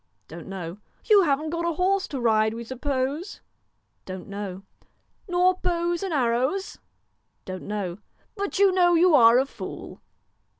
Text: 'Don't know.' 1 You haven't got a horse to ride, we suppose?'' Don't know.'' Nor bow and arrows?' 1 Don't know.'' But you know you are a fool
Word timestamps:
'Don't 0.27 0.47
know.' 0.47 0.71
1 0.71 0.79
You 1.11 1.21
haven't 1.21 1.51
got 1.51 1.63
a 1.63 1.73
horse 1.73 2.07
to 2.07 2.19
ride, 2.19 2.55
we 2.55 2.63
suppose?'' 2.63 3.39
Don't 4.07 4.27
know.'' 4.27 4.63
Nor 5.29 5.59
bow 5.61 5.91
and 6.01 6.11
arrows?' 6.11 6.77
1 6.77 6.85
Don't 7.45 7.67
know.'' 7.67 7.99
But 8.35 8.57
you 8.57 8.71
know 8.71 8.95
you 8.95 9.13
are 9.13 9.37
a 9.37 9.45
fool 9.45 10.01